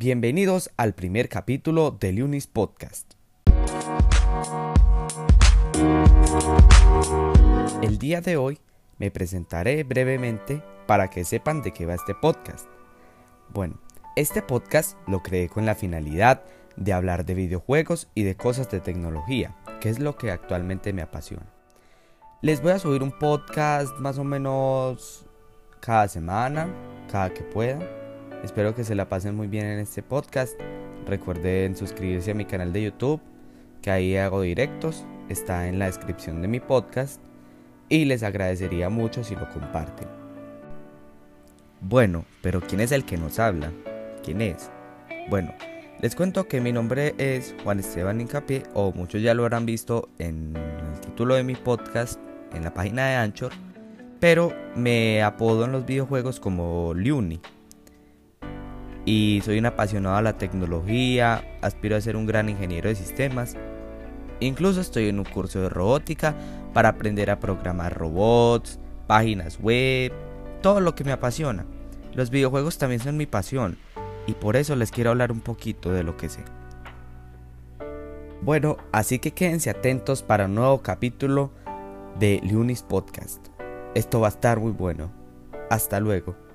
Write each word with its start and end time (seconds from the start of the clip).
Bienvenidos 0.00 0.70
al 0.76 0.94
primer 0.94 1.28
capítulo 1.28 1.90
de 1.90 2.12
Lunis 2.12 2.46
Podcast. 2.46 3.14
El 7.82 7.98
día 7.98 8.20
de 8.20 8.36
hoy 8.36 8.60
me 8.98 9.10
presentaré 9.10 9.82
brevemente 9.82 10.62
para 10.86 11.10
que 11.10 11.24
sepan 11.24 11.62
de 11.62 11.72
qué 11.72 11.84
va 11.84 11.94
este 11.94 12.14
podcast. 12.14 12.68
Bueno, 13.48 13.80
este 14.14 14.40
podcast 14.40 14.96
lo 15.08 15.20
creé 15.24 15.48
con 15.48 15.66
la 15.66 15.74
finalidad 15.74 16.44
de 16.76 16.92
hablar 16.92 17.24
de 17.24 17.34
videojuegos 17.34 18.06
y 18.14 18.22
de 18.22 18.36
cosas 18.36 18.70
de 18.70 18.78
tecnología, 18.78 19.56
que 19.80 19.88
es 19.88 19.98
lo 19.98 20.16
que 20.16 20.30
actualmente 20.30 20.92
me 20.92 21.02
apasiona. 21.02 21.52
Les 22.40 22.62
voy 22.62 22.70
a 22.70 22.78
subir 22.78 23.02
un 23.02 23.10
podcast 23.10 23.98
más 23.98 24.16
o 24.18 24.22
menos 24.22 25.26
cada 25.80 26.06
semana, 26.06 26.68
cada 27.10 27.34
que 27.34 27.42
pueda. 27.42 27.97
Espero 28.44 28.74
que 28.74 28.84
se 28.84 28.94
la 28.94 29.08
pasen 29.08 29.34
muy 29.34 29.48
bien 29.48 29.66
en 29.66 29.80
este 29.80 30.02
podcast. 30.02 30.58
Recuerden 31.06 31.76
suscribirse 31.76 32.30
a 32.30 32.34
mi 32.34 32.44
canal 32.44 32.72
de 32.72 32.82
YouTube, 32.84 33.20
que 33.82 33.90
ahí 33.90 34.16
hago 34.16 34.42
directos, 34.42 35.04
está 35.28 35.68
en 35.68 35.78
la 35.78 35.86
descripción 35.86 36.40
de 36.40 36.48
mi 36.48 36.60
podcast 36.60 37.20
y 37.88 38.04
les 38.04 38.22
agradecería 38.22 38.90
mucho 38.90 39.24
si 39.24 39.34
lo 39.34 39.48
comparten. 39.48 40.08
Bueno, 41.80 42.24
pero 42.42 42.60
¿quién 42.60 42.80
es 42.80 42.92
el 42.92 43.04
que 43.04 43.16
nos 43.16 43.38
habla? 43.38 43.72
¿Quién 44.24 44.40
es? 44.40 44.70
Bueno, 45.30 45.52
les 46.00 46.14
cuento 46.14 46.46
que 46.46 46.60
mi 46.60 46.72
nombre 46.72 47.14
es 47.18 47.56
Juan 47.64 47.80
Esteban 47.80 48.20
Incapié, 48.20 48.62
o 48.74 48.92
muchos 48.92 49.20
ya 49.20 49.34
lo 49.34 49.42
habrán 49.42 49.66
visto 49.66 50.08
en 50.18 50.54
el 50.56 51.00
título 51.00 51.34
de 51.34 51.42
mi 51.42 51.54
podcast, 51.54 52.20
en 52.54 52.62
la 52.62 52.72
página 52.72 53.08
de 53.08 53.16
Anchor, 53.16 53.52
pero 54.20 54.52
me 54.76 55.22
apodo 55.22 55.64
en 55.64 55.72
los 55.72 55.86
videojuegos 55.86 56.38
como 56.38 56.94
Liuni. 56.94 57.40
Y 59.10 59.40
soy 59.42 59.58
un 59.58 59.64
apasionado 59.64 60.16
a 60.16 60.22
la 60.22 60.36
tecnología, 60.36 61.42
aspiro 61.62 61.96
a 61.96 62.00
ser 62.02 62.14
un 62.14 62.26
gran 62.26 62.50
ingeniero 62.50 62.90
de 62.90 62.94
sistemas. 62.94 63.56
Incluso 64.38 64.82
estoy 64.82 65.08
en 65.08 65.18
un 65.18 65.24
curso 65.24 65.62
de 65.62 65.70
robótica 65.70 66.34
para 66.74 66.90
aprender 66.90 67.30
a 67.30 67.40
programar 67.40 67.96
robots, 67.96 68.78
páginas 69.06 69.58
web, 69.60 70.12
todo 70.60 70.80
lo 70.80 70.94
que 70.94 71.04
me 71.04 71.12
apasiona. 71.12 71.64
Los 72.12 72.28
videojuegos 72.28 72.76
también 72.76 73.00
son 73.00 73.16
mi 73.16 73.24
pasión 73.24 73.78
y 74.26 74.34
por 74.34 74.56
eso 74.56 74.76
les 74.76 74.90
quiero 74.90 75.08
hablar 75.08 75.32
un 75.32 75.40
poquito 75.40 75.90
de 75.90 76.02
lo 76.02 76.18
que 76.18 76.28
sé. 76.28 76.44
Bueno, 78.42 78.76
así 78.92 79.20
que 79.20 79.30
quédense 79.30 79.70
atentos 79.70 80.22
para 80.22 80.44
un 80.44 80.54
nuevo 80.54 80.82
capítulo 80.82 81.50
de 82.18 82.42
Lunis 82.44 82.82
Podcast. 82.82 83.46
Esto 83.94 84.20
va 84.20 84.26
a 84.26 84.32
estar 84.36 84.60
muy 84.60 84.72
bueno. 84.72 85.10
Hasta 85.70 85.98
luego. 85.98 86.47